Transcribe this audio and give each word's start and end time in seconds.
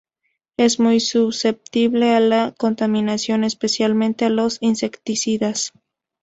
Es 0.57 0.79
muy 0.79 0.99
susceptible 0.99 2.15
a 2.15 2.19
la 2.19 2.55
contaminación, 2.57 3.43
especialmente 3.43 4.25
a 4.25 4.31
los 4.31 4.57
insecticidas. 4.59 5.73